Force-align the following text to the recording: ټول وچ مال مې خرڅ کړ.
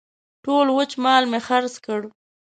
ټول 0.43 0.67
وچ 0.77 0.91
مال 1.03 1.23
مې 1.31 1.39
خرڅ 1.47 1.73
کړ. 1.85 2.01